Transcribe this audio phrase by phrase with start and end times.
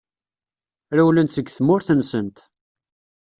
[0.97, 2.37] Rewlent seg tmurt-nsent.